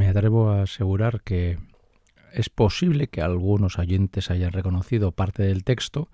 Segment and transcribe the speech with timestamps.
[0.00, 1.58] Me atrevo a asegurar que
[2.32, 6.08] es posible que algunos oyentes hayan reconocido parte del texto,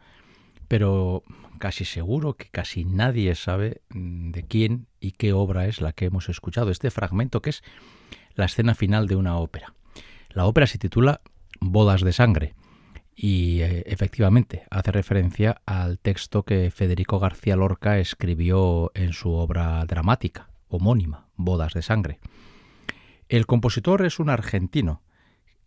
[0.67, 1.23] pero
[1.61, 6.07] casi seguro que casi nadie sabe mm, de quién y qué obra es la que
[6.07, 6.73] hemos escuchado.
[6.73, 7.63] Este fragmento que es
[8.35, 9.73] la escena final de una ópera.
[10.31, 11.21] La ópera se titula
[11.61, 12.57] Bodas de Sangre
[13.15, 19.85] y eh, efectivamente hace referencia al texto que Federico García Lorca escribió en su obra
[19.87, 22.19] dramática homónima, Bodas de Sangre.
[23.29, 25.03] El compositor es un argentino.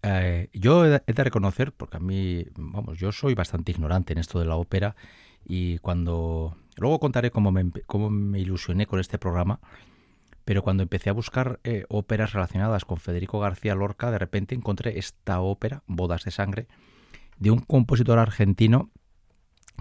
[0.01, 4.39] Eh, yo he de reconocer, porque a mí, vamos, yo soy bastante ignorante en esto
[4.39, 4.95] de la ópera
[5.45, 6.57] y cuando...
[6.77, 9.59] Luego contaré cómo me, ilusioné con este programa,
[10.45, 14.97] pero cuando empecé a buscar eh, óperas relacionadas con Federico García Lorca, de repente encontré
[14.97, 16.67] esta ópera, Bodas de Sangre,
[17.37, 18.91] de un compositor argentino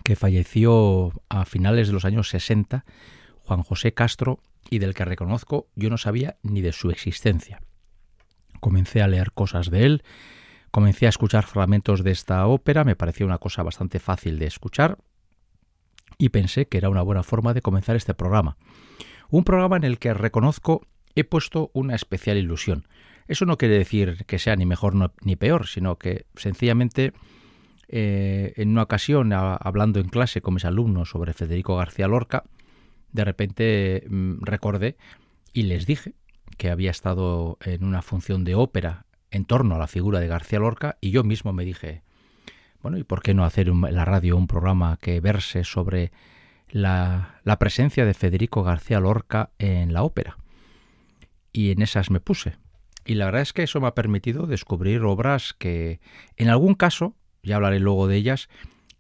[0.03, 2.85] que falleció a finales de los años 60,
[3.45, 7.63] Juan José Castro, y del que reconozco yo no sabía ni de su existencia.
[8.61, 10.03] Comencé a leer cosas de él,
[10.71, 14.99] comencé a escuchar fragmentos de esta ópera, me pareció una cosa bastante fácil de escuchar
[16.19, 18.57] y pensé que era una buena forma de comenzar este programa.
[19.31, 22.87] Un programa en el que reconozco he puesto una especial ilusión.
[23.27, 27.13] Eso no quiere decir que sea ni mejor ni peor, sino que sencillamente
[27.89, 32.45] eh, en una ocasión, hablando en clase con mis alumnos sobre Federico García Lorca,
[33.13, 34.97] de repente mm, recordé
[35.53, 36.15] y les dije
[36.56, 40.59] que había estado en una función de ópera en torno a la figura de García
[40.59, 42.03] Lorca y yo mismo me dije,
[42.83, 46.12] bueno, ¿y por qué no hacer en la radio un programa que verse sobre
[46.71, 50.39] la, la presencia de Federico García Lorca en la ópera?
[51.53, 52.56] Y en esas me puse.
[53.05, 56.00] Y la verdad es que eso me ha permitido descubrir obras que,
[56.37, 58.49] en algún caso, ya hablaré luego de ellas,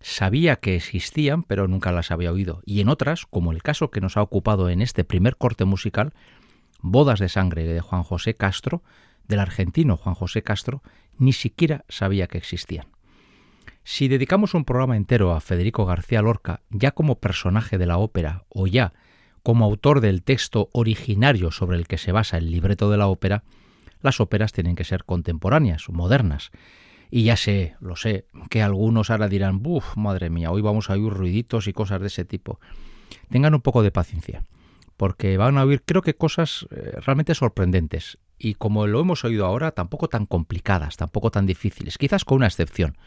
[0.00, 2.62] sabía que existían, pero nunca las había oído.
[2.64, 6.14] Y en otras, como el caso que nos ha ocupado en este primer corte musical,
[6.80, 8.82] Bodas de Sangre de Juan José Castro,
[9.26, 10.82] del argentino Juan José Castro,
[11.18, 12.86] ni siquiera sabía que existían.
[13.84, 18.44] Si dedicamos un programa entero a Federico García Lorca, ya como personaje de la ópera
[18.48, 18.92] o ya
[19.42, 23.44] como autor del texto originario sobre el que se basa el libreto de la ópera,
[24.02, 26.50] las óperas tienen que ser contemporáneas, modernas.
[27.10, 30.92] Y ya sé, lo sé, que algunos ahora dirán, buf, madre mía, hoy vamos a
[30.92, 32.60] oír ruiditos y cosas de ese tipo.
[33.30, 34.44] Tengan un poco de paciencia
[34.98, 39.46] porque van a oír creo que cosas eh, realmente sorprendentes y como lo hemos oído
[39.46, 42.98] ahora, tampoco tan complicadas, tampoco tan difíciles, quizás con una excepción.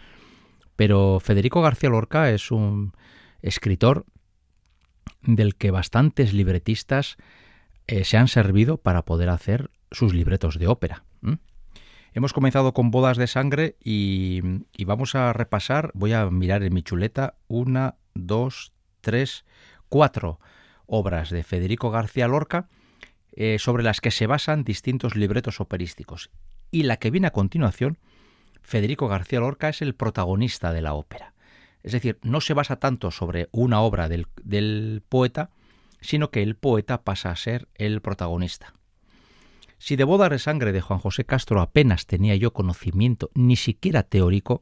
[0.75, 2.93] Pero Federico García Lorca es un
[3.41, 4.05] escritor
[5.21, 7.17] del que bastantes libretistas
[7.88, 11.03] eh, se han servido para poder hacer sus libretos de ópera.
[12.13, 14.41] Hemos comenzado con Bodas de Sangre y,
[14.75, 19.45] y, vamos a repasar, voy a mirar en mi chuleta, una, dos, tres,
[19.88, 20.41] cuatro
[20.91, 22.67] obras de Federico García Lorca
[23.31, 26.29] eh, sobre las que se basan distintos libretos operísticos.
[26.69, 27.97] Y la que viene a continuación,
[28.61, 31.33] Federico García Lorca es el protagonista de la ópera.
[31.81, 35.49] Es decir, no se basa tanto sobre una obra del, del poeta,
[36.01, 38.73] sino que el poeta pasa a ser el protagonista.
[39.77, 44.03] Si de Bodas de Sangre de Juan José Castro apenas tenía yo conocimiento, ni siquiera
[44.03, 44.61] teórico,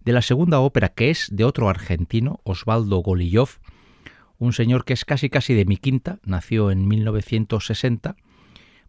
[0.00, 3.58] de la segunda ópera que es de otro argentino, Osvaldo Golillov,
[4.40, 8.16] un señor que es casi casi de mi quinta, nació en 1960,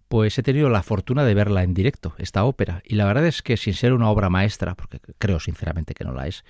[0.08, 3.42] pues he tenido la fortuna de verla en directo, esta ópera, y la verdad es
[3.42, 6.46] que sin ser una obra maestra, porque creo sinceramente que no la es,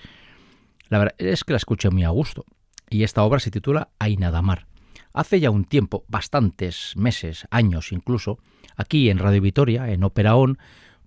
[0.87, 2.45] la verdad es que la escuché muy a gusto,
[2.89, 4.67] y esta obra se titula Ainadamar.
[5.13, 8.37] Hace ya un tiempo, bastantes meses, años incluso,
[8.75, 10.59] aquí en Radio Vitoria, en Ópera On,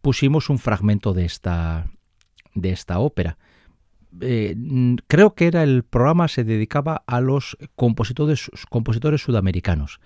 [0.03, 1.91] pusimos un fragmento de esta,
[2.55, 3.39] de esta ópera.
[4.21, 4.57] Eh,
[5.07, 10.01] creo que era el programa se dedicaba a los compositores, compositores sudamericanos.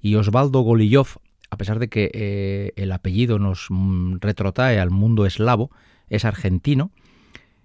[0.00, 1.08] Y Osvaldo Golillov,
[1.50, 5.70] a pesar de que eh, el apellido nos mm, retrotrae al mundo eslavo,
[6.08, 6.90] es argentino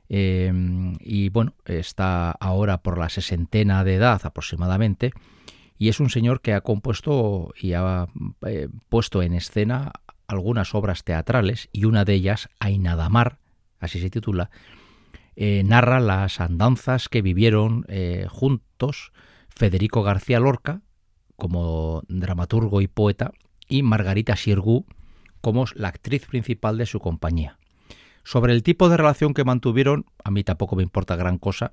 [0.10, 0.54] eh,
[1.02, 5.12] y bueno, está ahora por la sesentena de edad aproximadamente
[5.78, 8.08] y es un señor que ha compuesto y ha
[8.90, 9.92] puesto en escena
[10.28, 13.40] algunas obras teatrales y una de ellas, Ainadamar,
[13.80, 14.50] así se titula,
[15.40, 19.12] eh, narra las andanzas que vivieron eh, juntos
[19.50, 20.82] Federico García Lorca
[21.36, 23.34] como dramaturgo y poeta
[23.70, 24.88] y Margarita Sirgu
[25.40, 27.60] como la actriz principal de su compañía.
[28.24, 31.72] Sobre el tipo de relación que mantuvieron, a mí tampoco me importa gran cosa,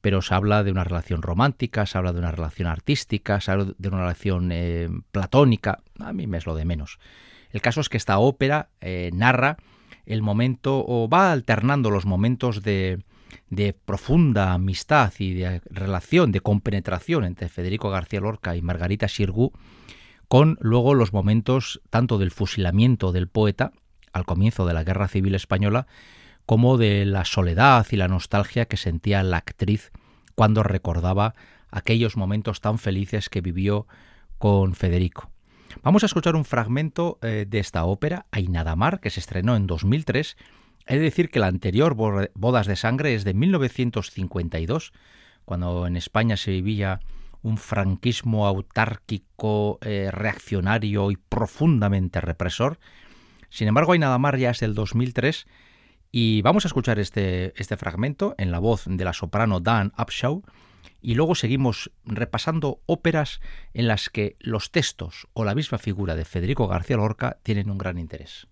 [0.00, 3.74] pero se habla de una relación romántica, se habla de una relación artística, se habla
[3.78, 6.98] de una relación eh, platónica, a mí me es lo de menos.
[7.50, 8.70] El caso es que esta ópera
[9.12, 9.56] narra
[10.08, 13.04] el momento o va alternando los momentos de,
[13.50, 19.52] de profunda amistad y de relación, de compenetración entre Federico García Lorca y Margarita Sirgu,
[20.26, 23.72] con luego los momentos tanto del fusilamiento del poeta
[24.12, 25.86] al comienzo de la Guerra Civil Española,
[26.46, 29.92] como de la soledad y la nostalgia que sentía la actriz
[30.34, 31.34] cuando recordaba
[31.70, 33.86] aquellos momentos tan felices que vivió
[34.38, 35.30] con Federico.
[35.82, 40.36] Vamos a escuchar un fragmento eh, de esta ópera, Ainadamar, que se estrenó en 2003.
[40.86, 44.92] He de decir que la anterior, Bodas de Sangre, es de 1952,
[45.44, 47.00] cuando en España se vivía
[47.42, 52.78] un franquismo autárquico, eh, reaccionario y profundamente represor.
[53.48, 55.46] Sin embargo, Ainadamar ya es del 2003
[56.10, 60.42] y vamos a escuchar este, este fragmento en la voz de la soprano Dan Upshaw
[61.00, 63.40] y luego seguimos repasando óperas
[63.74, 67.78] en las que los textos o la misma figura de Federico García Lorca tienen un
[67.78, 68.46] gran interés.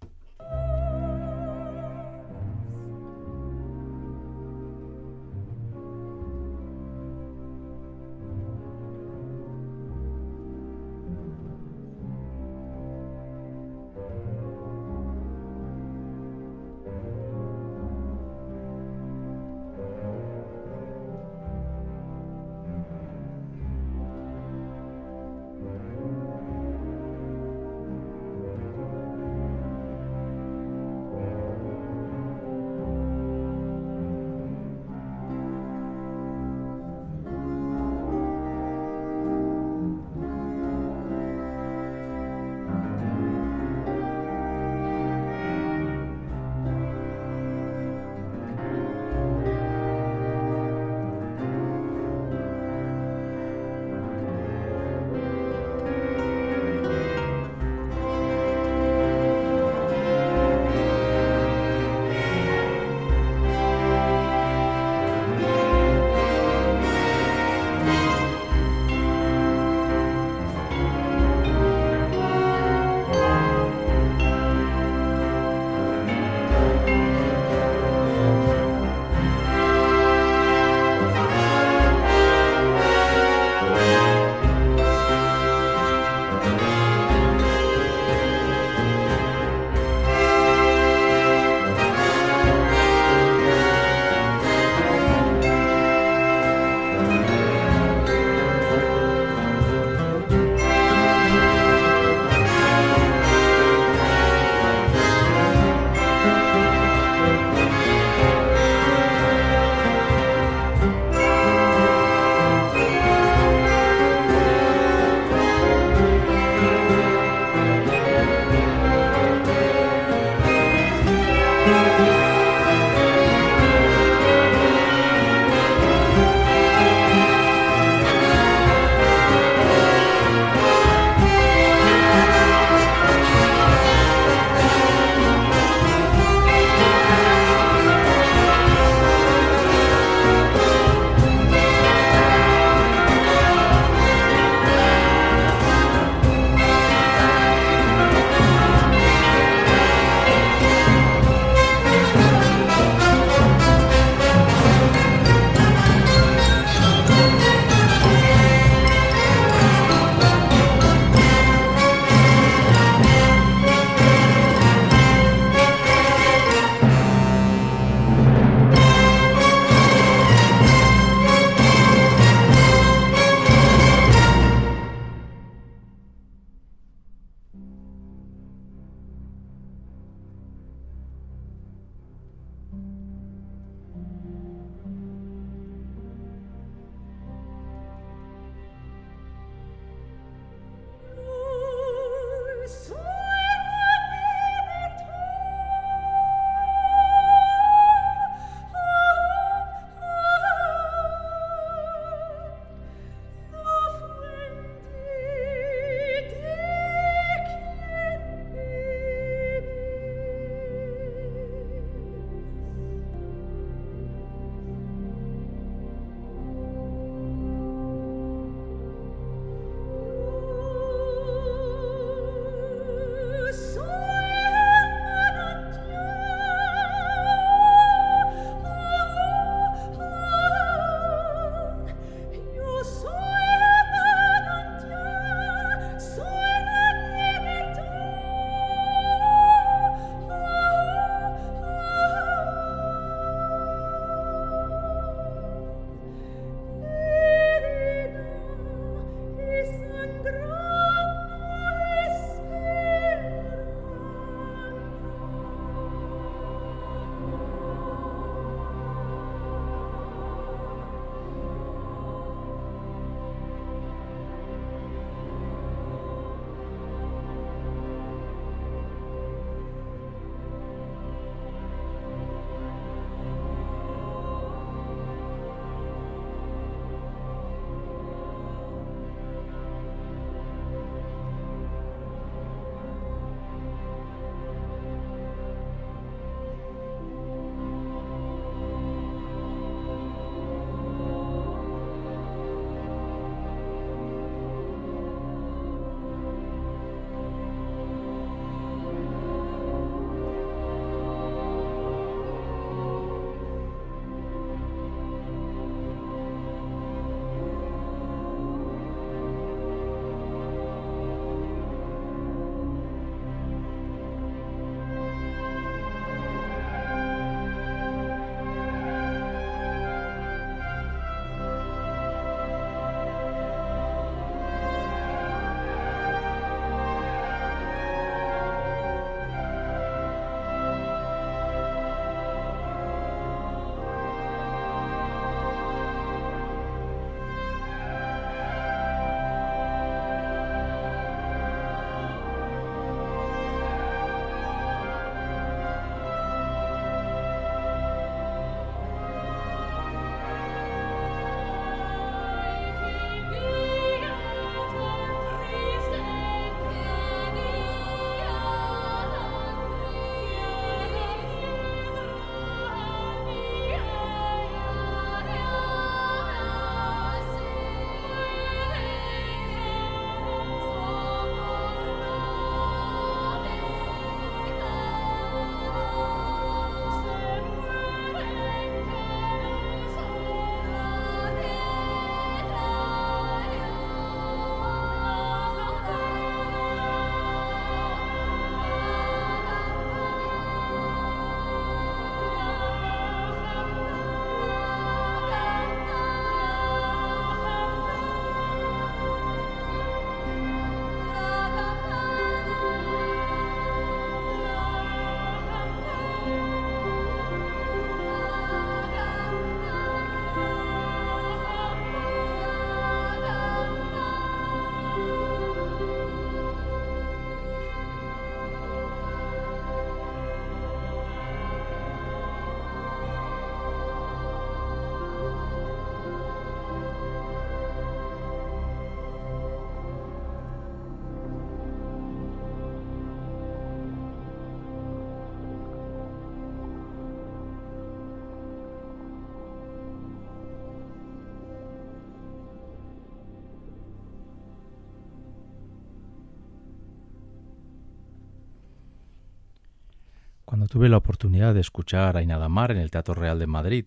[450.69, 453.87] Tuve la oportunidad de escuchar a Inadamar en el Teatro Real de Madrid,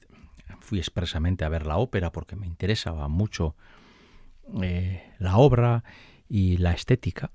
[0.62, 3.55] fui expresamente a ver la ópera porque me interesaba mucho
[4.62, 5.83] eh, la obra
[6.29, 7.31] y la estética.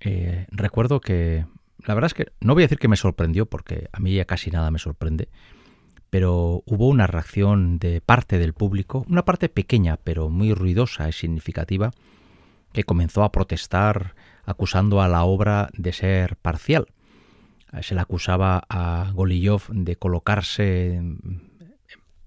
[0.00, 1.46] Eh, recuerdo que,
[1.78, 4.26] la verdad es que no voy a decir que me sorprendió porque a mí ya
[4.26, 5.28] casi nada me sorprende,
[6.10, 11.12] pero hubo una reacción de parte del público, una parte pequeña pero muy ruidosa y
[11.12, 11.92] significativa,
[12.72, 14.14] que comenzó a protestar
[14.44, 16.88] acusando a la obra de ser parcial
[17.82, 21.00] se le acusaba a Golillov de colocarse,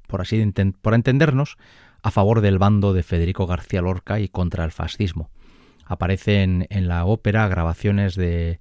[0.07, 0.43] por así
[0.81, 1.57] por entendernos,
[2.03, 5.29] a favor del bando de Federico García Lorca y contra el fascismo.
[5.85, 8.59] Aparecen en la ópera grabaciones de,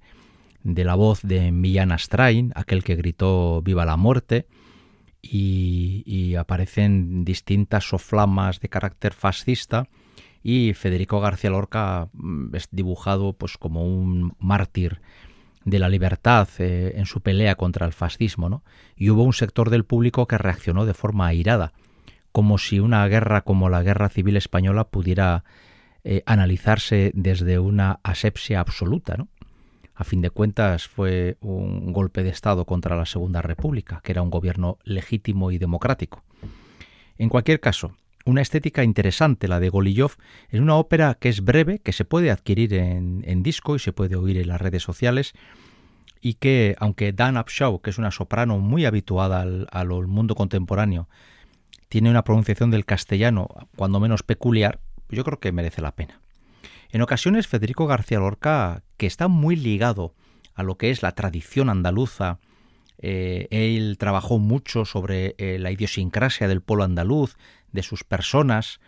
[0.63, 4.47] de la voz de Millán Astrain, aquel que gritó Viva la muerte,
[5.21, 9.89] y, y, aparecen distintas soflamas de carácter fascista
[10.43, 15.01] y Federico García Lorca mm, es dibujado pues como un mártir
[15.67, 18.63] de la libertad eh, en su pelea contra el fascismo, ¿no?
[18.95, 21.73] Y hubo un sector del público que reaccionó de forma airada,
[22.31, 25.43] como si una guerra como la Guerra Civil Española pudiera
[26.05, 29.27] eh, analizarse desde una asepsia absoluta, ¿no?
[29.93, 34.21] A fin de cuentas fue un golpe de Estado contra la Segunda República, que era
[34.21, 36.23] un gobierno legítimo y democrático.
[37.17, 40.11] En cualquier caso, una estética interesante, la de Golillov,
[40.49, 44.15] en una ópera que es breve, que se puede adquirir en, disco y se puede
[44.15, 45.33] oír en las redes sociales,
[46.19, 51.07] y que, aunque Dan Upshaw, que es una soprano muy habituada al, al mundo contemporáneo,
[51.89, 56.19] tiene una pronunciación del castellano, cuando menos peculiar, yo creo que merece la pena.
[56.91, 60.13] En ocasiones, Federico García Lorca, que está muy ligado
[60.53, 62.39] a lo que es la tradición andaluza,
[62.99, 67.37] eh, él trabajó mucho sobre eh, la idiosincrasia del pueblo andaluz,
[67.71, 68.79] de sus personas,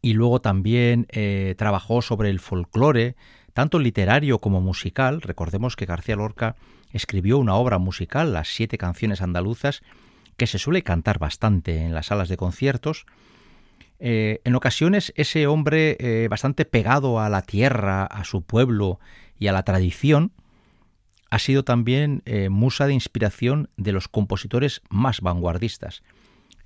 [0.00, 3.16] y luego también eh, trabajó sobre el folclore,
[3.52, 5.20] tanto literario como musical.
[5.20, 6.56] Recordemos que García Lorca
[6.92, 9.82] escribió una obra musical, las siete canciones andaluzas,
[10.36, 13.06] que se suele cantar bastante en las salas de conciertos.
[13.98, 18.98] Eh, en ocasiones ese hombre eh, bastante pegado a la tierra, a su pueblo
[19.38, 20.32] y a la tradición,
[21.30, 26.02] ha sido también musa de inspiración de los compositores más vanguardistas.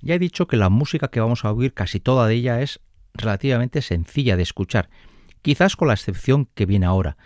[0.01, 2.81] Ya he dicho que la música que vamos a oír, casi toda de ella, es
[3.15, 4.89] relativamente sencilla de escuchar,
[5.43, 7.17] quizás con la excepción que viene ahora,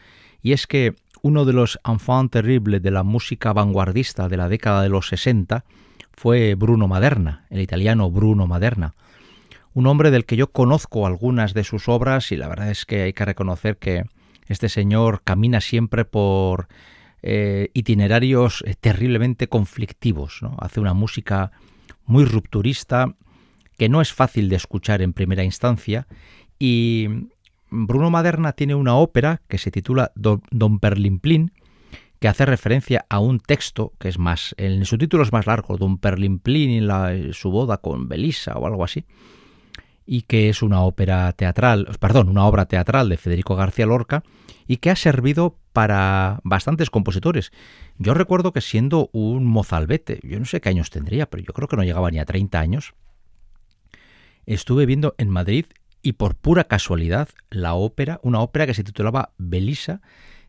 [0.43, 4.83] y es que uno de los enfants terribles de la música vanguardista de la década
[4.83, 5.65] de los 60
[6.13, 8.95] fue Bruno Maderna, el italiano Bruno Maderna,
[9.75, 13.03] un hombre del que yo conozco algunas de sus obras y la verdad es que
[13.03, 14.05] hay que reconocer que
[14.47, 16.69] este señor camina siempre por
[17.23, 21.53] eh, itinerarios eh, terriblemente conflictivos, hace una música
[22.11, 23.15] muy rupturista,
[23.79, 26.07] que no es fácil de escuchar en primera instancia,
[26.59, 27.09] y
[27.71, 31.53] Bruno Maderna tiene una ópera que se titula Don Perlimplín,
[32.19, 35.99] que hace referencia a un texto que es más, el subtítulo es más largo, Don
[35.99, 39.07] Perlimplín y la, su boda con Belisa o algo así,
[40.05, 44.25] y que es una ópera teatral, perdón, una obra teatral de Federico García Lorca
[44.71, 47.51] y que ha servido para bastantes compositores.
[47.99, 51.67] Yo recuerdo que siendo un mozalbete, yo no sé qué años tendría, pero yo creo
[51.67, 52.95] que no llegaba ni a 30 años,
[54.47, 55.67] estuve viendo en Madrid
[56.03, 60.03] y por pura casualidad la ópera, una ópera que se titulaba Belisa,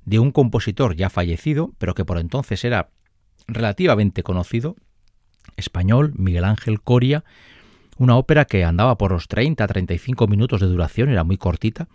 [0.05, 2.91] de un compositor ya fallecido, pero que por entonces era
[3.47, 4.75] relativamente conocido,
[5.57, 7.23] español, Miguel Ángel Coria,
[7.97, 11.87] una ópera que andaba por los 30 35 minutos de duración, era muy cortita,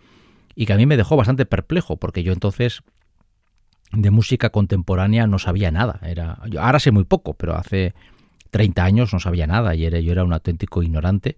[0.56, 2.82] y que a mí me dejó bastante perplejo, porque yo entonces
[3.92, 6.00] de música contemporánea no sabía nada.
[6.02, 7.94] Era, yo ahora sé muy poco, pero hace
[8.50, 11.36] 30 años no sabía nada y era, yo era un auténtico ignorante.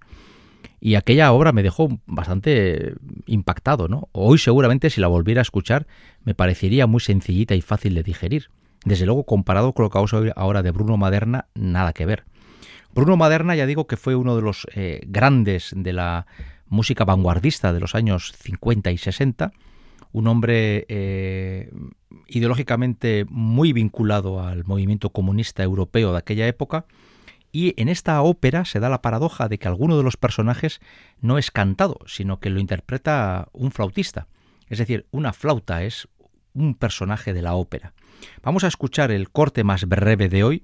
[0.81, 2.95] Y aquella obra me dejó bastante
[3.27, 4.09] impactado, ¿no?
[4.13, 5.89] Hoy seguramente si la volviera a escuchar
[6.23, 8.51] me parecería muy sencillita y fácil de digerir.
[8.85, 12.25] Desde luego, comparado con lo que oír ahora de Bruno Maderna, nada que ver.
[12.95, 16.27] Bruno Maderna, ya digo que fue uno de los eh, grandes de la
[16.69, 19.53] música vanguardista de los años 50 y 60,
[20.13, 21.71] un hombre eh,
[22.27, 26.87] ideológicamente muy vinculado al movimiento comunista europeo de aquella época,
[27.51, 30.81] y en esta ópera se da la paradoja de que alguno de los personajes
[31.21, 34.27] no es cantado, sino que lo interpreta un flautista.
[34.69, 36.09] Es decir, una flauta es
[36.53, 37.95] un personaje de la ópera.
[38.43, 40.63] Vamos a escuchar el corte más breve de hoy,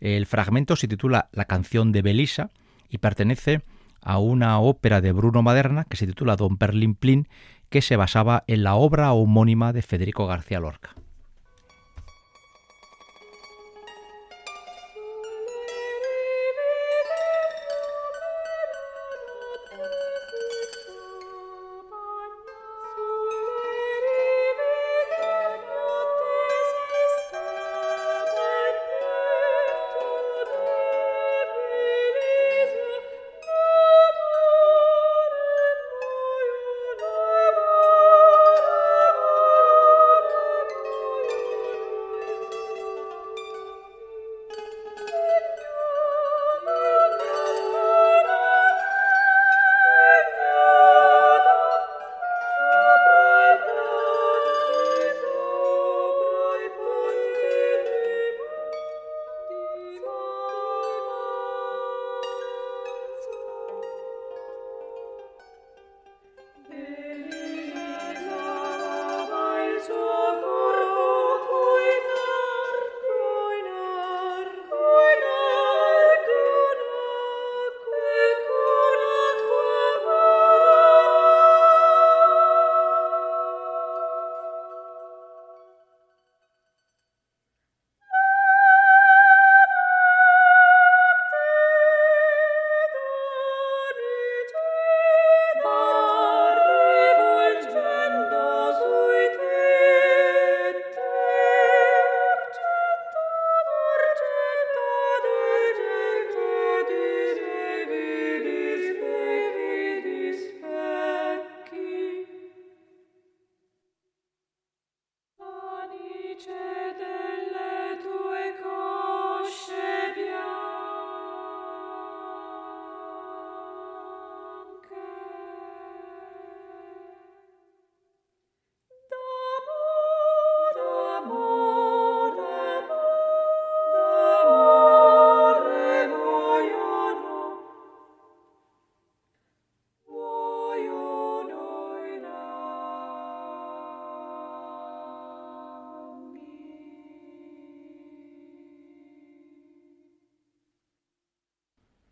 [0.00, 2.50] el fragmento se titula La canción de Belisa
[2.88, 3.62] y pertenece
[4.02, 7.28] a una ópera de Bruno Maderna que se titula Don Perlimplín,
[7.68, 10.94] que se basaba en la obra homónima de Federico García Lorca.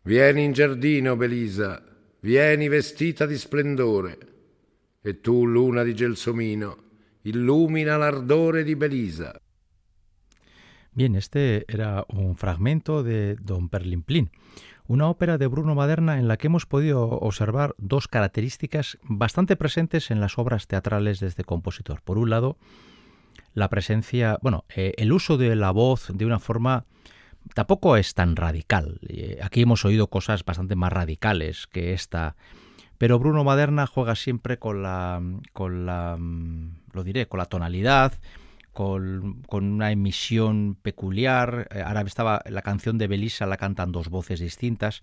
[0.09, 1.83] Vieni in giardino, Belisa,
[2.21, 4.17] vieni vestita di splendore,
[5.03, 6.77] e tu, luna di Gelsomino,
[7.21, 9.39] illumina l'ardore di Belisa.
[10.89, 14.31] Bien, este era un fragmento de Don Perlimplín,
[14.87, 20.09] una ópera de Bruno Maderna en la que hemos podido observar dos características bastante presentes
[20.09, 22.01] en las obras teatrales de este compositor.
[22.01, 22.57] Por un lado,
[23.53, 26.87] la presencia, bueno, eh, el uso de la voz de una forma
[27.53, 28.99] tampoco es tan radical.
[29.07, 32.35] Eh, aquí hemos oído cosas bastante más radicales que esta,
[32.97, 35.21] pero Bruno Maderna juega siempre con la,
[35.53, 38.13] con la, mm, lo diré, con la tonalidad,
[38.73, 41.67] con, una emisión peculiar.
[41.71, 45.01] Eh, ahora estaba la canción de Belisa, la cantan dos voces distintas.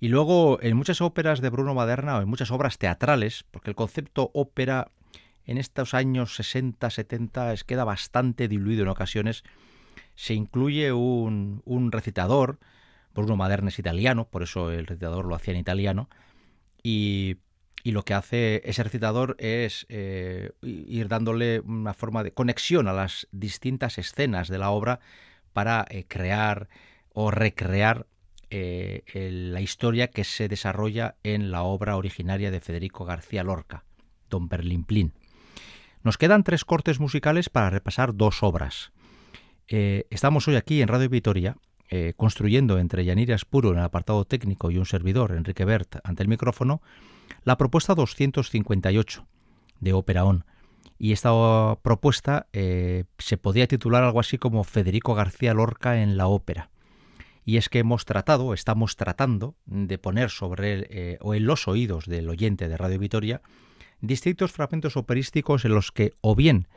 [0.00, 3.76] Y luego en muchas óperas de Bruno Maderna o en muchas obras teatrales, porque el
[3.76, 4.90] concepto ópera
[5.44, 9.44] en estos años 60, 70 es, queda bastante diluido en ocasiones,
[10.14, 12.58] se incluye un, un recitador,
[13.14, 16.08] Bruno Maderna es italiano, por eso el recitador lo hacía en italiano,
[16.82, 17.36] y,
[17.84, 22.92] y lo que hace ese recitador es eh, ir dándole una forma de conexión a
[22.92, 25.00] las distintas escenas de la obra
[25.52, 26.68] para eh, crear
[27.12, 28.06] o recrear
[28.50, 29.02] eh,
[29.50, 33.84] la historia que se desarrolla en la obra originaria de Federico García Lorca,
[34.30, 35.12] Don Perlimplín.
[36.02, 38.92] Nos quedan tres cortes musicales para repasar dos obras.
[39.74, 41.56] Eh, estamos hoy aquí en Radio Vitoria
[41.88, 46.22] eh, construyendo entre Yanira Puro en el apartado técnico y un servidor, Enrique Bert, ante
[46.22, 46.82] el micrófono,
[47.44, 49.26] la propuesta 258
[49.80, 50.44] de Ópera On.
[50.98, 51.30] Y esta
[51.80, 56.68] propuesta eh, se podía titular algo así como Federico García Lorca en la ópera.
[57.46, 62.28] Y es que hemos tratado, estamos tratando de poner sobre o en los oídos del
[62.28, 63.40] oyente de Radio Vitoria
[64.02, 66.68] distintos fragmentos operísticos en los que o bien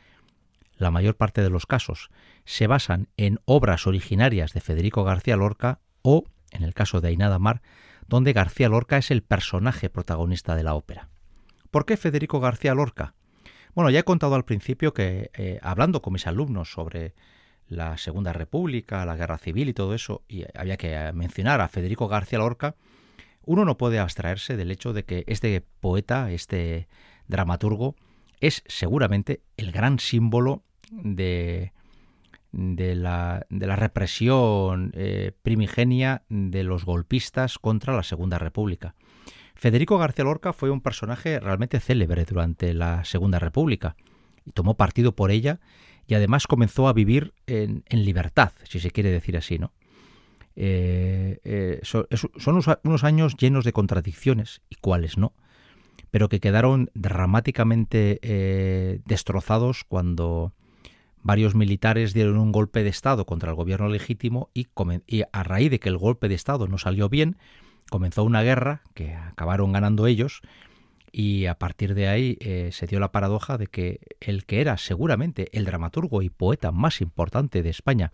[0.77, 2.09] la mayor parte de los casos,
[2.43, 7.39] se basan en obras originarias de Federico García Lorca o, en el caso de Ainada
[7.39, 7.61] Mar,
[8.07, 11.09] donde García Lorca es el personaje protagonista de la ópera.
[11.71, 13.15] ¿Por qué Federico García Lorca?
[13.73, 17.13] Bueno, ya he contado al principio que, eh, hablando con mis alumnos sobre
[17.67, 22.07] la Segunda República, la Guerra Civil y todo eso, y había que mencionar a Federico
[22.07, 22.75] García Lorca,
[23.43, 26.87] uno no puede abstraerse del hecho de que este poeta, este
[27.27, 27.95] dramaturgo,
[28.45, 31.71] es seguramente el gran símbolo de,
[32.51, 38.95] la, represión eh, primigenia de los golpistas contra la Segunda República.
[39.55, 43.95] Federico García Lorca fue un personaje realmente célebre durante la Segunda República
[44.45, 45.59] y tomó partido por ella
[46.05, 49.73] y además comenzó a vivir en, libertad, si se quiere decir así, ¿no?
[50.55, 52.07] Eh, eh, son,
[52.83, 55.33] unos años llenos de contradicciones y cuáles no
[56.15, 60.53] pero que quedaron dramáticamente eh, destrozados cuando
[61.21, 64.69] varios militares dieron un golpe de Estado contra el gobierno legítimo y,
[65.33, 67.35] a raíz de que el golpe de Estado no salió bien,
[67.89, 70.39] comenzó una guerra que acabaron ganando ellos
[71.11, 74.77] y a partir de ahí eh, se dio la paradoja de que el que era
[74.77, 78.13] seguramente el dramaturgo y poeta más importante de España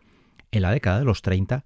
[0.50, 1.66] en la década de los 30,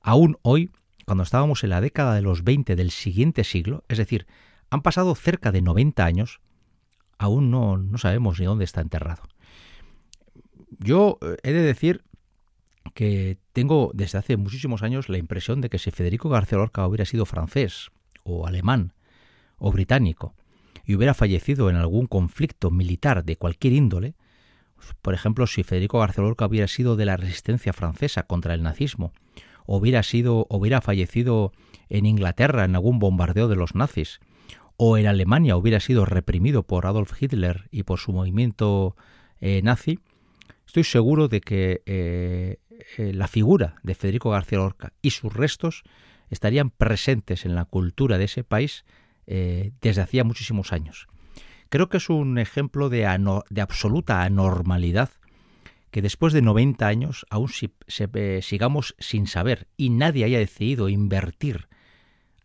[0.00, 0.70] aún hoy,
[1.04, 4.26] cuando estábamos en la década de los 20 del siguiente siglo, es decir,
[4.70, 6.40] han pasado cerca de 90 años,
[7.18, 9.22] aún no, no sabemos ni dónde está enterrado.
[10.78, 12.04] Yo eh, he de decir
[12.94, 17.04] que tengo desde hace muchísimos años la impresión de que si Federico García Lorca hubiera
[17.04, 17.90] sido francés
[18.22, 18.94] o alemán
[19.58, 20.34] o británico
[20.84, 24.14] y hubiera fallecido en algún conflicto militar de cualquier índole,
[25.02, 29.12] por ejemplo, si Federico García Lorca hubiera sido de la resistencia francesa contra el nazismo,
[29.66, 31.52] hubiera sido hubiera fallecido
[31.88, 34.20] en Inglaterra en algún bombardeo de los nazis,
[34.76, 38.96] o en Alemania hubiera sido reprimido por Adolf Hitler y por su movimiento
[39.40, 40.00] eh, nazi,
[40.66, 42.58] estoy seguro de que eh,
[42.98, 45.82] eh, la figura de Federico García Lorca y sus restos
[46.30, 48.84] estarían presentes en la cultura de ese país
[49.28, 51.08] desde hacía muchísimos años.
[51.68, 55.10] Creo que es un ejemplo de, absoluta anormalidad
[55.90, 61.68] que después de 90 años aún sigamos sin saber y nadie haya decidido invertir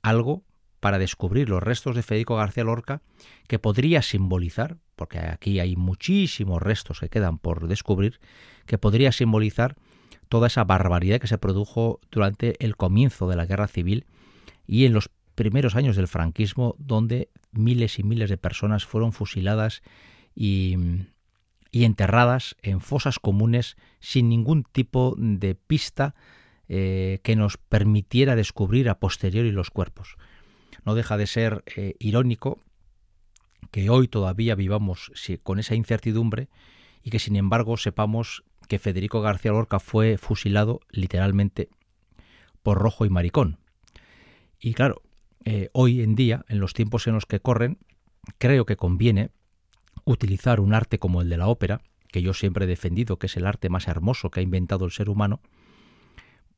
[0.01, 0.43] algo
[0.81, 3.01] para descubrir los restos de Federico García Lorca
[3.47, 8.19] que podría simbolizar, porque aquí hay muchísimos restos que quedan por descubrir,
[8.65, 9.77] que podría simbolizar
[10.27, 14.05] toda esa barbaridad que se produjo durante el comienzo de la guerra civil
[14.65, 19.83] y en los primeros años del franquismo, donde miles y miles de personas fueron fusiladas
[20.35, 20.77] y,
[21.71, 26.15] enterradas en fosas comunes sin ningún tipo de pista
[26.67, 30.17] eh, que nos permitiera descubrir a posteriori los cuerpos
[30.85, 32.59] no deja de ser eh, irónico
[33.71, 35.11] que hoy todavía vivamos
[35.43, 36.49] con esa incertidumbre
[37.03, 41.69] y que sin embargo sepamos que Federico García Lorca fue fusilado literalmente
[42.63, 43.59] por rojo y maricón.
[44.59, 45.01] Y claro,
[45.45, 47.79] eh, hoy en día, en los tiempos en los que corren,
[48.37, 49.31] creo que conviene
[50.05, 53.37] utilizar un arte como el de la ópera, que yo siempre he defendido que es
[53.37, 55.41] el arte más hermoso que ha inventado el ser humano,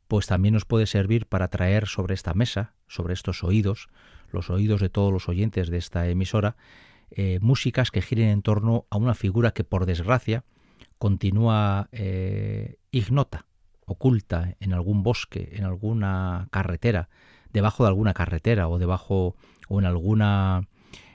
[0.08, 3.88] pues también nos puede servir para traer sobre esta mesa, sobre estos oídos,
[4.34, 6.56] los oídos de todos los oyentes de esta emisora,
[7.12, 10.44] eh, músicas que giren en torno a una figura que por desgracia
[10.98, 13.46] continúa eh, ignota,
[13.86, 17.10] oculta en algún bosque, en alguna carretera,
[17.52, 19.36] debajo de alguna carretera o debajo
[19.68, 20.68] o en alguna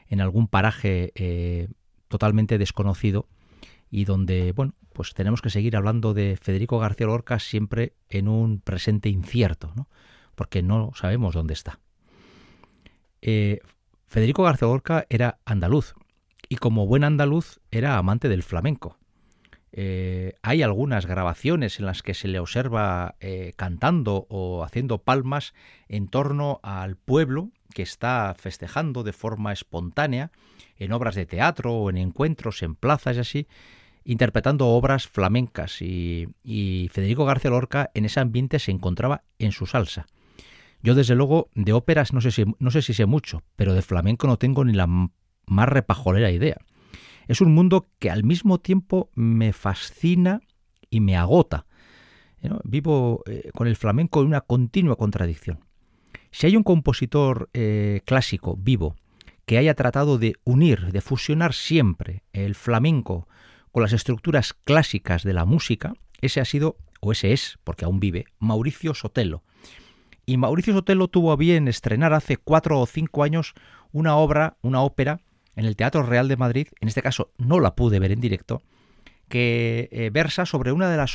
[0.09, 1.69] en algún paraje eh,
[2.09, 3.27] totalmente desconocido
[3.91, 8.61] y donde bueno pues tenemos que seguir hablando de Federico García Lorca siempre en un
[8.61, 9.89] presente incierto, ¿no?
[10.35, 11.81] porque no sabemos dónde está.
[13.23, 13.61] Eh,
[14.07, 15.95] Federico García Lorca era andaluz
[16.49, 18.99] y como buen andaluz era amante del flamenco.
[19.71, 25.53] Eh, hay algunas grabaciones en las que se le observa eh, cantando o haciendo palmas
[25.89, 30.31] en torno al pueblo que está festejando de forma espontánea
[30.79, 33.47] en obras de teatro o en encuentros en plazas y así,
[34.05, 39.67] interpretando obras flamencas y, y Federico García Lorca en ese ambiente se encontraba en su
[39.67, 40.07] salsa.
[40.83, 43.83] Yo desde luego de óperas no sé si, no sé si sé mucho, pero de
[43.83, 46.59] flamenco no tengo ni la más repajolera idea.
[47.27, 50.41] Es un mundo que al mismo tiempo me fascina
[50.91, 51.67] y me agota.
[52.65, 55.61] Vivo eh, con el flamenco en una continua contradicción.
[56.31, 58.97] Si hay un compositor eh, clásico vivo
[59.45, 63.29] que haya tratado de unir, de fusionar siempre el flamenco
[63.73, 67.99] con las estructuras clásicas de la música, ese ha sido, o ese es, porque aún
[67.99, 69.43] vive, Mauricio Sotelo,
[70.29, 73.55] y Mauricio Sotelo tuvo a bien estrenar hace cuatro o cinco años
[73.93, 75.23] una obra, una ópera,
[75.57, 78.61] en el Teatro Real de Madrid, en este caso no la pude ver en directo,
[79.31, 81.15] que eh, versa sobre una de las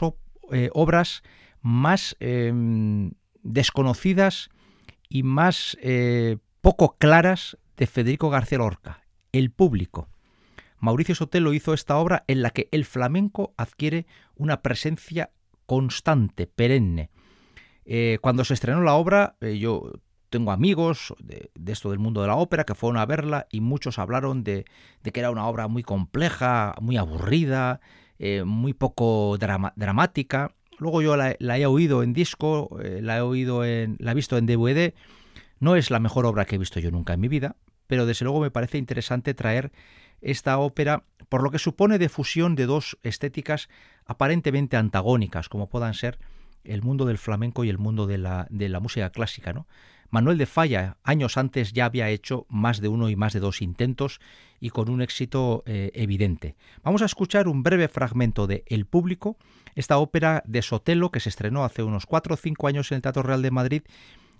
[0.52, 1.22] eh, obras
[1.62, 3.12] más em,
[3.44, 4.50] desconocidas
[5.10, 10.10] y más eh, poco claras de Federico García Lorca, El público.
[10.80, 15.30] Mauricio Sotelo hizo esta obra en la que el flamenco adquiere una presencia
[15.68, 17.12] constante, perenne,
[17.86, 19.92] eh, cuando se estrenó la obra, eh, yo
[20.30, 24.00] tengo amigos de, esto del mundo de la ópera que fueron a verla y muchos
[24.00, 24.66] hablaron de,
[25.04, 27.82] que era una obra muy compleja, muy aburrida,
[28.18, 30.56] eh, muy poco dramática.
[30.80, 34.48] Luego yo la, he oído en disco, la he oído en, la he visto en
[34.48, 34.96] DVD.
[35.60, 38.26] No es la mejor obra que he visto yo nunca en mi vida, pero desde
[38.26, 39.72] luego me parece interesante traer
[40.20, 43.70] esta ópera por lo que supone de fusión de dos estéticas
[44.06, 46.18] aparentemente antagónicas, como puedan ser
[46.64, 49.68] el mundo del flamenco y el mundo de la, de la música clásica, ¿no?
[50.14, 53.64] Manuel de Falla, años antes, ya había hecho más de uno y más de dos
[53.64, 54.20] intentos
[54.60, 56.56] y con un éxito eh, evidente.
[56.84, 59.38] Vamos a escuchar un breve fragmento de El Público,
[59.74, 63.02] esta ópera de Sotelo que se estrenó hace unos cuatro o cinco años en el
[63.02, 63.82] Teatro Real de Madrid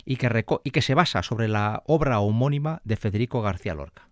[0.04, 4.08] y que, y que se basa sobre la obra homónima de Federico García Lorca.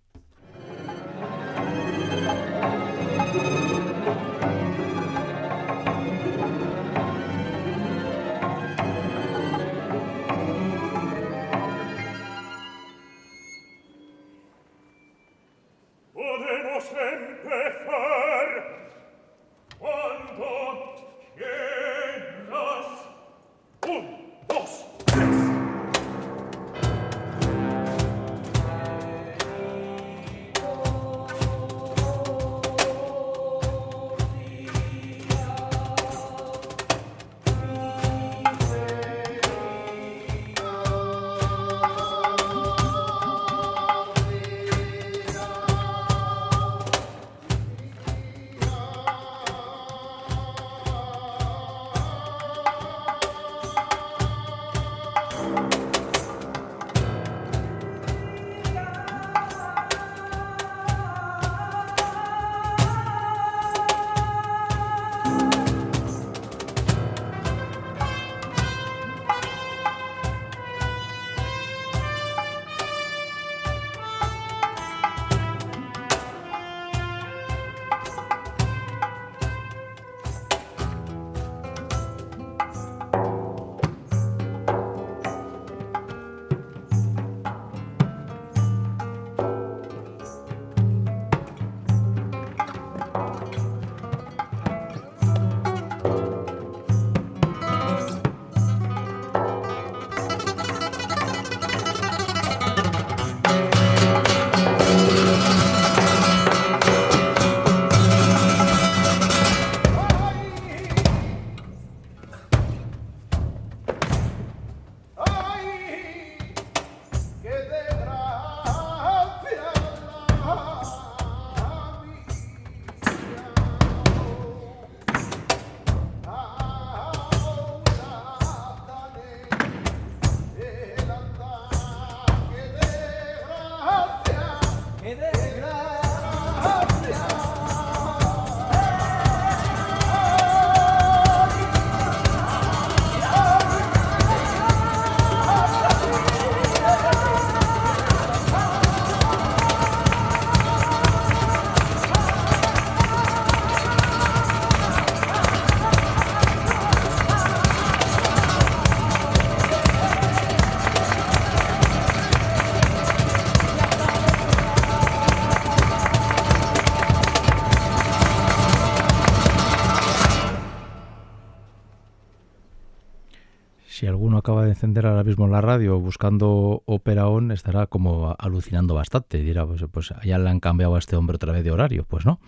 [174.66, 179.38] Encender ahora mismo la radio buscando Ópera On estará como alucinando bastante.
[179.38, 182.04] Dirá, pues, pues ya le han cambiado a este hombre otra vez de horario.
[182.08, 182.40] Pues no.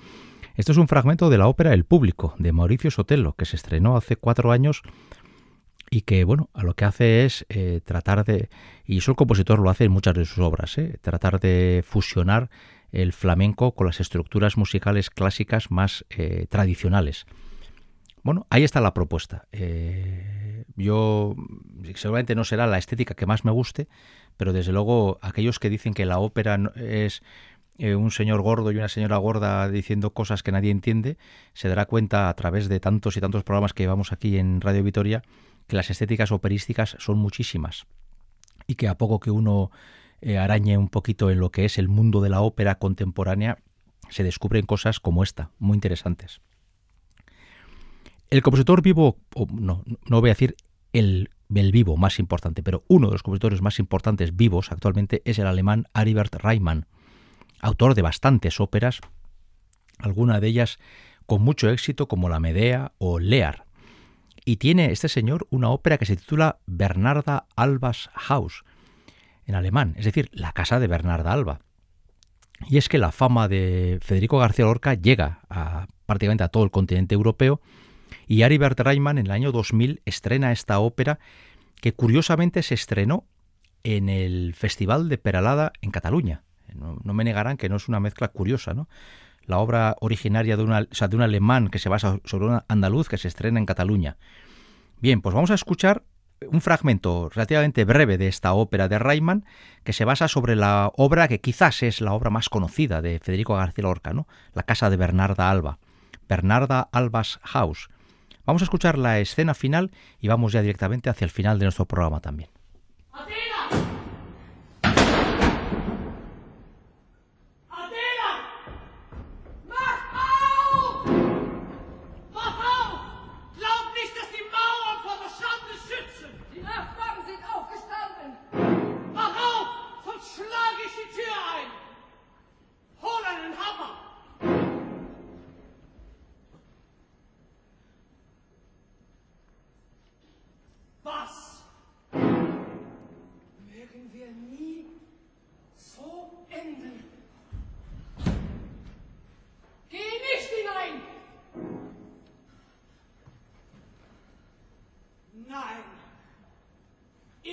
[0.57, 3.97] Esto es un fragmento de la ópera El Público, de Mauricio Sotelo, que se estrenó
[3.97, 4.83] hace cuatro años
[5.91, 8.49] y que, bueno, a lo que hace es eh, tratar de,
[8.85, 12.51] y eso el compositor lo hace en muchas de sus obras, eh, tratar de fusionar
[12.93, 17.27] el flamenco con las estructuras musicales clásicas más eh, tradicionales.
[18.25, 19.47] Bueno, ahí está la propuesta.
[20.77, 21.37] yo
[21.95, 23.87] seguramente no será la estética que más me guste,
[24.39, 27.23] pero desde luego aquellos que dicen que la ópera es
[27.77, 31.19] eh, un señor gordo y una señora gorda diciendo cosas que nadie entiende,
[31.53, 34.83] se dará cuenta a través de tantos y tantos programas que llevamos aquí en Radio
[34.83, 35.23] Vitoria
[35.67, 37.87] que las estéticas operísticas son muchísimas
[38.67, 39.71] y que a poco que uno
[40.23, 43.59] eh, arañe un poquito en lo que es el mundo de la ópera contemporánea,
[44.09, 46.41] se descubren cosas como esta, muy interesantes.
[48.35, 49.21] El compositor vivo,
[49.53, 50.57] no, no voy a decir
[50.93, 55.39] el, el, vivo más importante, pero uno de los compositores más importantes vivos actualmente es
[55.39, 56.89] el alemán Aribert Reimann,
[57.61, 58.99] autor de bastantes óperas,
[59.99, 60.81] alguna de ellas
[61.27, 63.67] con mucho éxito como la Medea o Lear.
[64.45, 68.65] Y tiene este señor una ópera que se titula Bernarda Albas Haus,
[69.47, 71.61] en alemán, es decir, la casa de Bernarda Alba.
[72.69, 76.73] Y es que la fama de Federico García Lorca llega a, prácticamente a todo el
[76.73, 77.61] continente europeo
[78.27, 81.19] y Aribert Reimann en el año 2000 estrena esta ópera
[81.81, 83.27] que curiosamente se estrenó
[83.83, 86.43] en el Festival de Peralada en Cataluña.
[86.75, 88.89] No, me negarán que no es una mezcla curiosa, ¿no?
[89.45, 93.19] La obra originaria de, una, de un alemán que se basa sobre un andaluz que
[93.19, 94.17] se estrena en Cataluña.
[95.01, 96.03] Bien, pues vamos a escuchar
[96.51, 99.45] un fragmento relativamente breve de esta ópera de Reimann
[99.83, 103.55] que se basa sobre la obra que quizás es la obra más conocida de Federico
[103.55, 104.27] García Lorca, ¿no?
[104.53, 105.79] La casa de Bernarda Alba,
[106.29, 107.89] Bernarda Alba's House.
[108.47, 109.91] Vamos a escuchar la escena final
[110.21, 112.51] y vamos ya directamente hacia el final de nuestro programa también.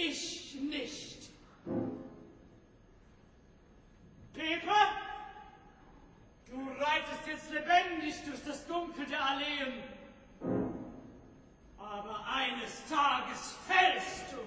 [0.04, 1.30] Ich nicht.
[4.34, 4.72] Pepe,
[6.48, 9.84] du reitest jetzt lebendig durch das Dunkel der Alleen.
[11.78, 14.40] Aber eines Tages fällst du.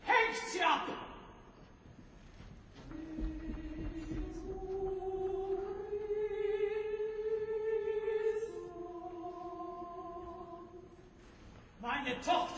[0.00, 0.88] Hängst sie ab.
[11.82, 12.53] Meine Tochter.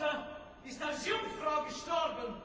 [0.77, 2.41] ist als Jungfrau gestorben.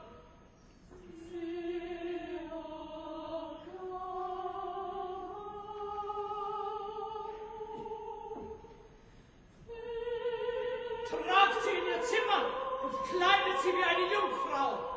[11.09, 12.45] Tragt sie in ihr Zimmer
[12.83, 14.92] und kleidet sie wie eine Jungfrau.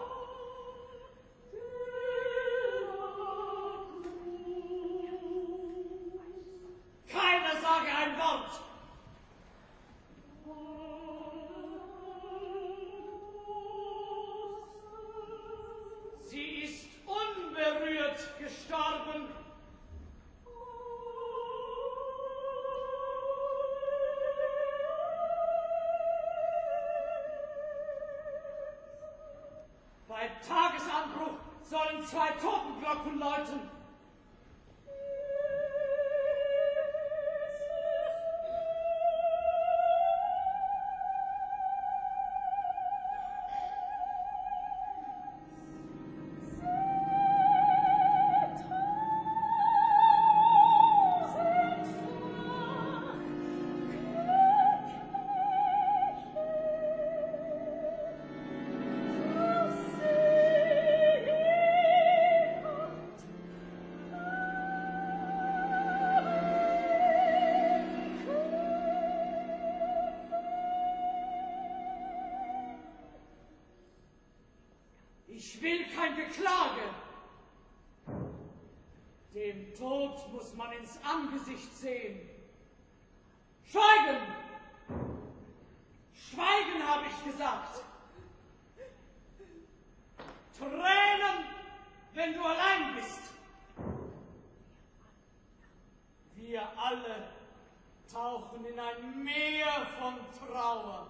[98.13, 101.07] tauchen in ein Meer von Trauer.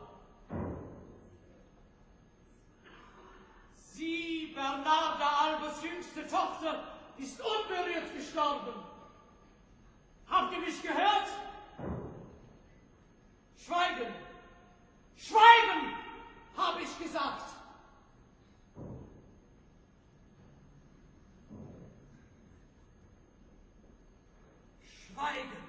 [3.76, 6.84] Sie, Bernarda Albers jüngste Tochter,
[7.18, 8.74] ist unberührt gestorben.
[10.28, 11.28] Habt ihr mich gehört?
[13.57, 14.14] Schweigen!
[15.16, 15.97] Schweigen!
[16.57, 17.44] habe ich gesagt.
[25.07, 25.66] Schweigen!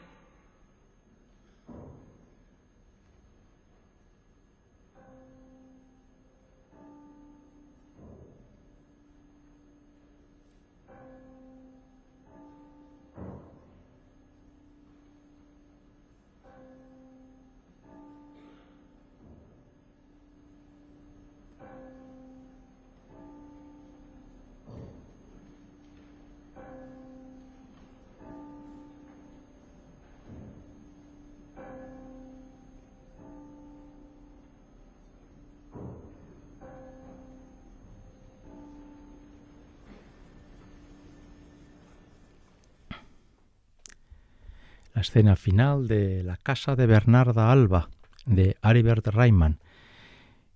[44.98, 47.90] La escena final de La casa de Bernarda Alba
[48.26, 49.60] de Aribert Reimann.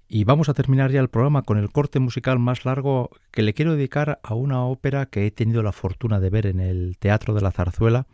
[0.08, 3.54] Y vamos a terminar ya el programa con el corte musical más largo que le
[3.54, 7.36] quiero dedicar a una ópera que he tenido la fortuna de ver en el Teatro
[7.36, 8.08] de la Zarzuela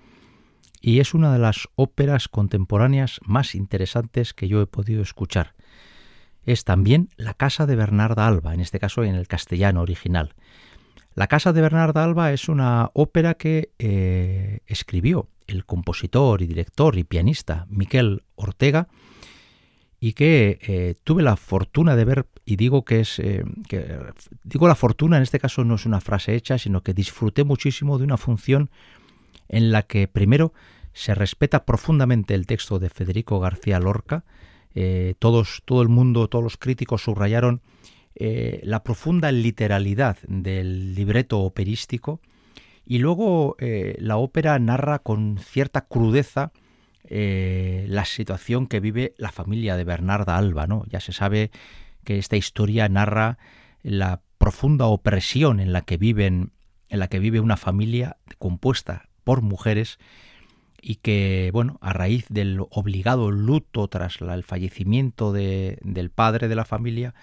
[0.81, 5.53] y es una de las óperas contemporáneas más interesantes que yo he podido escuchar.
[6.43, 10.33] Es también La casa de Bernarda Alba, en este caso en el castellano original.
[11.15, 16.97] La casa de Bernarda Alba es una ópera que eh, escribió el compositor y director
[16.97, 18.87] y pianista Miquel Ortega
[19.99, 23.99] y que eh, tuve la fortuna de ver y digo que es eh, que,
[24.43, 27.97] digo la fortuna en este caso no es una frase hecha sino que disfruté muchísimo
[27.97, 28.69] de una función
[29.49, 30.53] en la que primero
[30.93, 34.25] se respeta profundamente el texto de Federico García Lorca.
[34.75, 37.61] Eh, todos todo el mundo todos los críticos subrayaron
[38.19, 42.19] la profunda literalidad del libreto operístico
[42.87, 46.53] y luego eh, la ópera narra con cierta crudeza
[47.03, 50.67] eh, la situación que vive la familia de Bernarda Alba.
[50.67, 50.85] ¿no?
[50.89, 51.51] Ya se sabe
[52.05, 53.37] que esta historia narra
[53.83, 56.51] la profunda opresión en la que viven,
[56.87, 59.99] en la que vive una familia compuesta por mujeres
[60.81, 66.55] y que, bueno, a raíz del obligado luto tras el fallecimiento de, del padre de
[66.55, 67.13] la familia,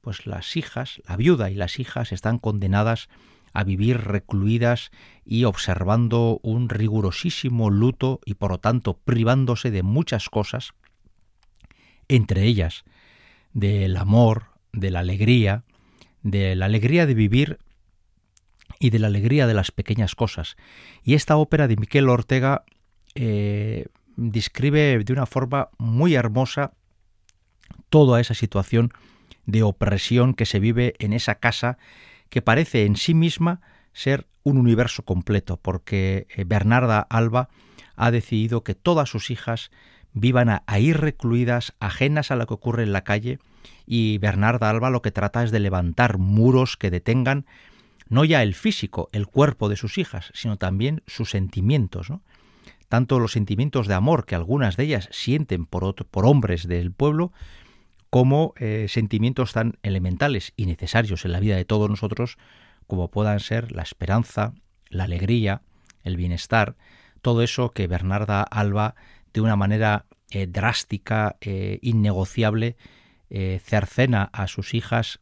[0.00, 3.08] pues las hijas, la viuda y las hijas están condenadas
[3.64, 4.90] vivir recluidas
[5.24, 10.72] y observando un rigurosísimo luto y por lo tanto privándose de muchas cosas,
[12.08, 12.84] entre ellas
[13.52, 15.64] del amor, de la alegría,
[16.22, 17.58] de la alegría de vivir
[18.78, 20.56] y de la alegría de las pequeñas cosas.
[21.04, 22.64] Y esta ópera de Miquel Ortega
[23.14, 23.86] eh,
[24.16, 26.72] describe de una forma muy hermosa
[27.90, 28.90] toda esa situación
[29.46, 31.78] de opresión que se vive en esa casa
[32.32, 33.60] que parece en sí misma
[33.92, 37.50] ser un universo completo, porque eh, Bernarda Alba
[37.94, 39.70] ha decidido que todas sus hijas
[40.14, 43.38] vivan ahí recluidas, ajenas a lo que ocurre en la calle,
[43.86, 47.44] y Bernarda Alba lo que trata es de levantar muros que detengan
[48.08, 52.08] no ya el físico, el cuerpo de sus hijas, sino también sus sentimientos,
[52.88, 57.30] tanto los sentimientos de amor que algunas de ellas sienten por, por hombres del pueblo,
[58.12, 62.36] como eh, sentimientos tan elementales y necesarios en la vida de todos nosotros
[62.86, 64.52] como puedan ser la esperanza,
[64.90, 65.62] la alegría,
[66.04, 66.76] el bienestar,
[67.22, 68.96] todo eso que Bernarda Alba
[69.32, 72.76] de una manera eh, drástica, eh, innegociable,
[73.64, 75.20] cercena a sus hijas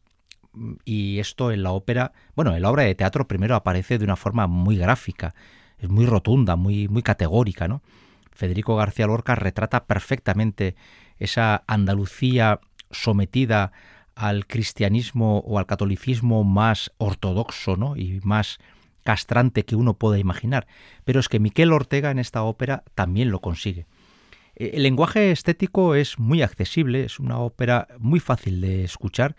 [0.83, 4.17] y esto en la ópera, bueno, en la obra de teatro primero aparece de una
[4.17, 5.33] forma muy gráfica,
[5.77, 7.81] es muy rotunda, muy, muy categórica, ¿no?
[8.33, 10.75] Federico García Lorca retrata perfectamente
[11.21, 12.59] esa Andalucía
[12.91, 13.71] sometida
[14.15, 17.95] al cristianismo o al catolicismo más ortodoxo ¿no?
[17.95, 18.59] y más
[19.03, 20.67] castrante que uno pueda imaginar.
[21.05, 23.87] Pero es que Miquel Ortega en esta ópera también lo consigue.
[24.55, 29.35] Eh, el lenguaje estético es muy accesible, es una ópera muy fácil de escuchar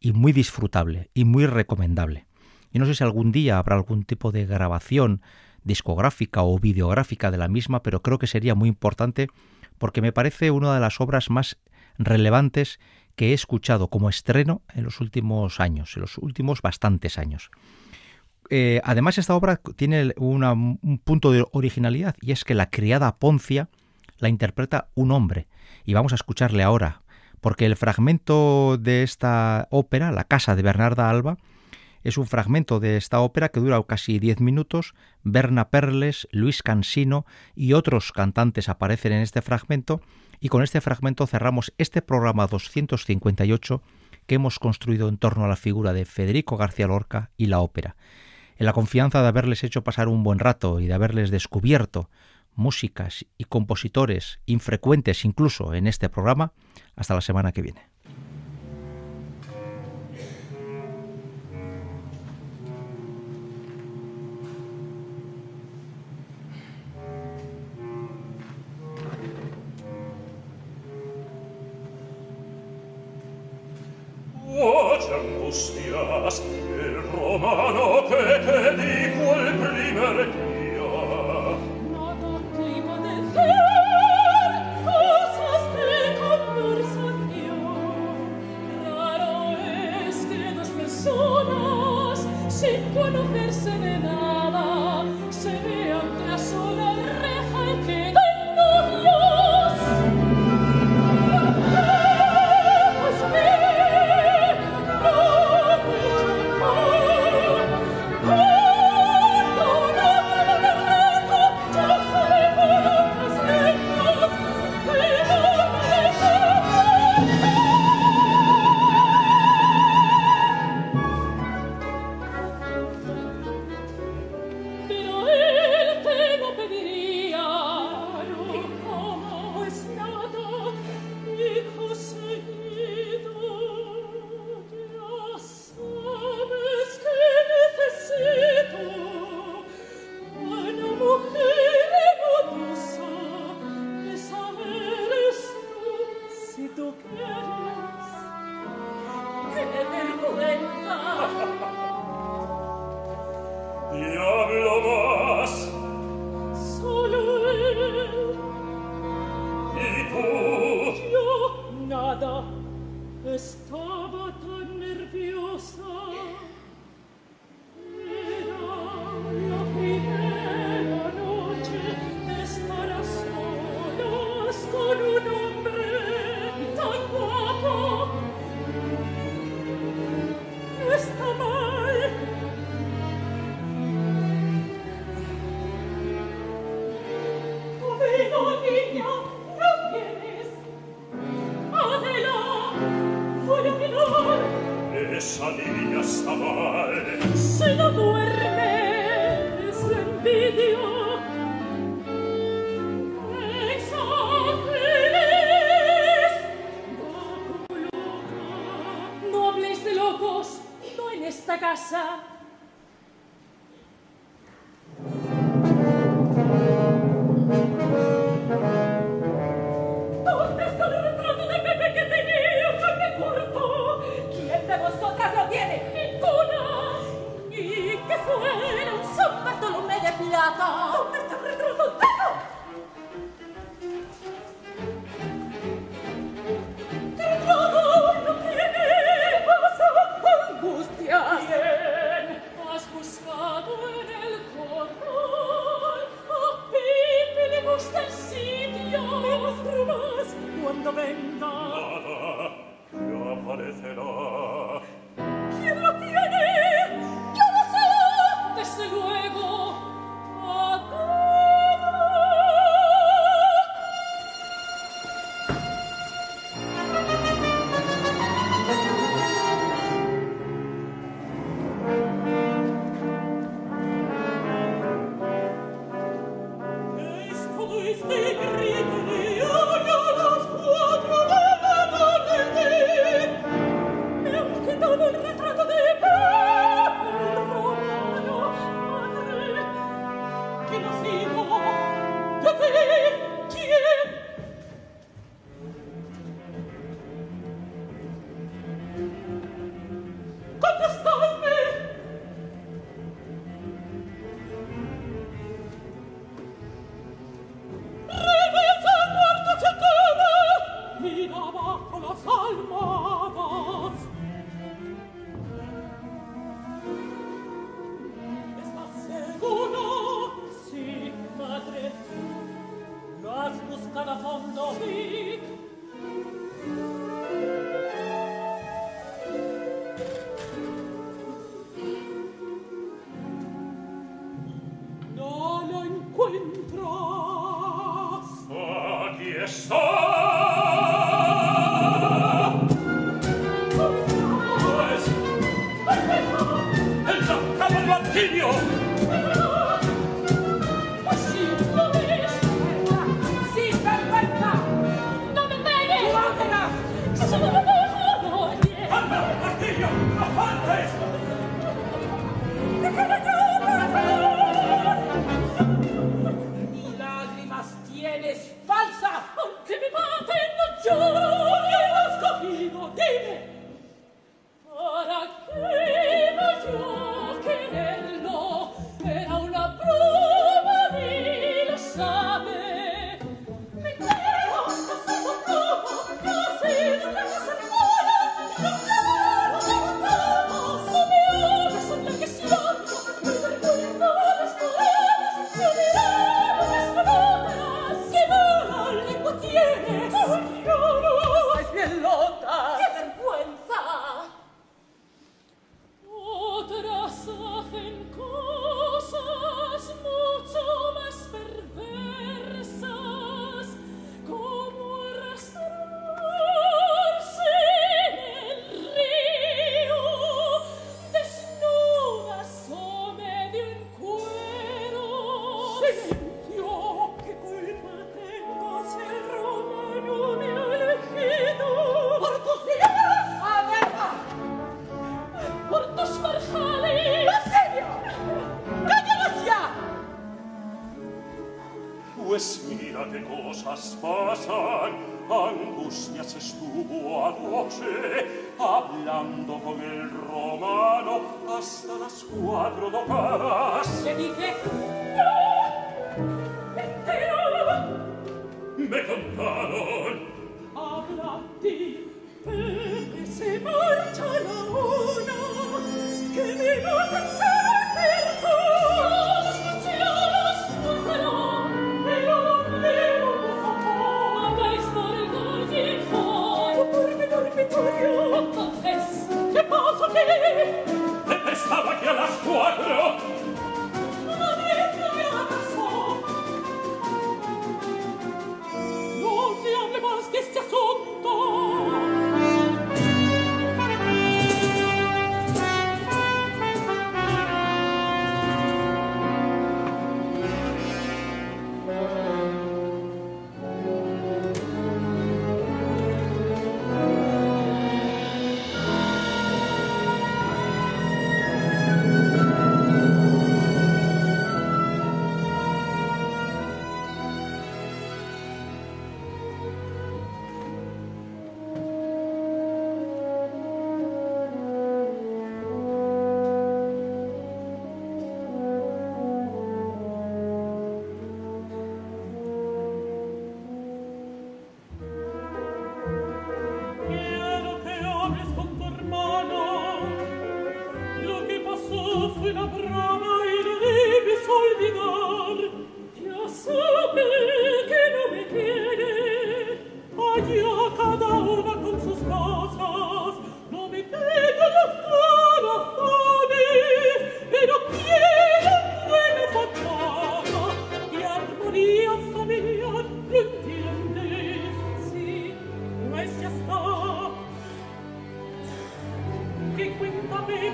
[0.00, 2.26] y muy disfrutable y muy recomendable.
[2.72, 5.20] Y no sé si algún día habrá algún tipo de grabación
[5.62, 9.28] discográfica o videográfica de la misma, pero creo que sería muy importante
[9.78, 11.58] porque me parece una de las obras más
[11.98, 12.80] relevantes
[13.16, 17.50] que he escuchado como estreno en los últimos años, en los últimos bastantes años.
[18.50, 23.68] Eh, además, esta obra tiene un punto de originalidad y es que la criada Poncia
[24.18, 25.48] la interpreta un hombre.
[25.84, 27.02] Y vamos a escucharle ahora,
[27.40, 31.38] porque el fragmento de esta ópera, La casa de Bernarda Alba,
[32.04, 34.94] es un fragmento de esta ópera que dura casi diez minutos.
[35.22, 40.00] Berna Perles, Luis Cansino y otros cantantes aparecen en este fragmento
[40.42, 43.80] y con este fragmento cerramos este programa 258
[44.26, 47.96] que hemos construido en torno a la figura de Federico García Lorca y la ópera.
[48.58, 52.10] en la confianza de haberles hecho pasar un buen rato y de haberles descubierto
[52.54, 56.52] músicas y compositores infrecuentes incluso en este programa.
[56.96, 57.88] Hasta la semana que viene.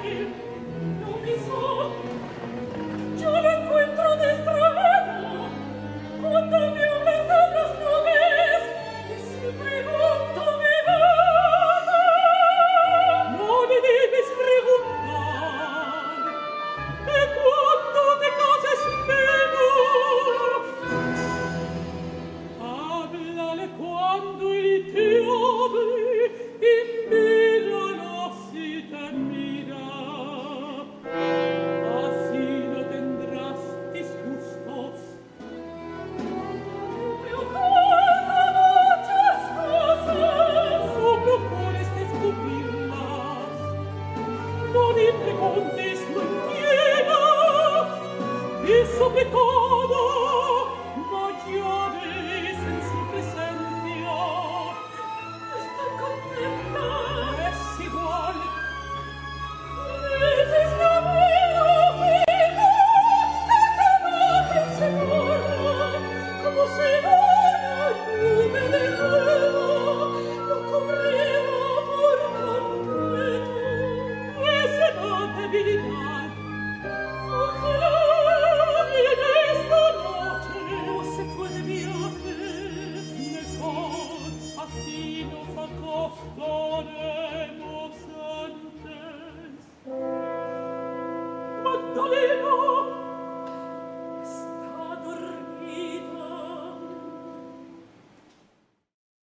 [0.05, 0.47] him.